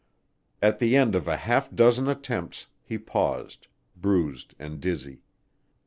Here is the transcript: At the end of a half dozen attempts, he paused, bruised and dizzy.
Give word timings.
At 0.63 0.79
the 0.79 0.95
end 0.95 1.13
of 1.13 1.27
a 1.27 1.37
half 1.37 1.69
dozen 1.69 2.07
attempts, 2.07 2.65
he 2.81 2.97
paused, 2.97 3.67
bruised 3.95 4.55
and 4.57 4.79
dizzy. 4.81 5.21